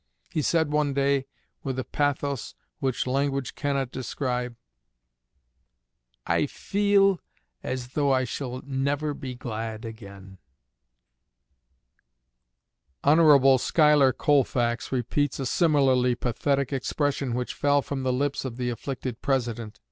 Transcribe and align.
He 0.31 0.41
said 0.41 0.71
one 0.71 0.95
day, 0.95 1.27
with 1.61 1.77
a 1.77 1.83
pathos 1.83 2.55
which 2.79 3.05
language 3.05 3.53
cannot 3.53 3.91
describe, 3.91 4.55
'I 6.25 6.47
feel 6.47 7.19
as 7.61 7.89
though 7.89 8.11
I 8.11 8.23
shall 8.23 8.63
never 8.65 9.13
be 9.13 9.35
glad 9.35 9.85
again.'" 9.85 10.39
Hon. 13.03 13.59
Schuyler 13.59 14.11
Colfax 14.11 14.91
repeats 14.91 15.37
a 15.39 15.45
similarly 15.45 16.15
pathetic 16.15 16.73
expression 16.73 17.35
which 17.35 17.53
fell 17.53 17.83
from 17.83 18.01
the 18.01 18.11
lips 18.11 18.43
of 18.43 18.57
the 18.57 18.71
afflicted 18.71 19.21
President. 19.21 19.79